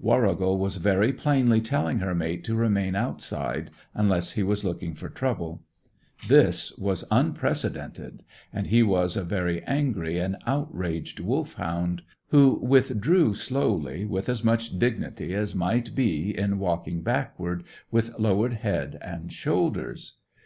Warrigal 0.00 0.56
was 0.56 0.76
very 0.76 1.12
plainly 1.12 1.60
telling 1.60 1.98
her 1.98 2.14
mate 2.14 2.42
to 2.44 2.54
remain 2.54 2.94
outside, 2.96 3.70
unless 3.92 4.30
he 4.30 4.42
was 4.42 4.64
looking 4.64 4.94
for 4.94 5.10
trouble. 5.10 5.62
This 6.26 6.74
was 6.78 7.04
unprecedented, 7.10 8.24
and 8.50 8.68
he 8.68 8.82
was 8.82 9.14
a 9.14 9.24
very 9.24 9.62
angry 9.64 10.18
and 10.18 10.36
outraged 10.46 11.20
Wolfhound, 11.20 12.00
who 12.28 12.54
withdrew 12.62 13.34
slowly 13.34 14.06
with 14.06 14.30
as 14.30 14.42
much 14.42 14.78
dignity 14.78 15.34
as 15.34 15.54
might 15.54 15.94
be 15.94 16.34
in 16.34 16.58
walking 16.58 17.02
backward 17.02 17.62
with 17.90 18.18
lowered 18.18 18.54
head 18.54 18.96
and 19.02 19.34
shoulders. 19.34 20.14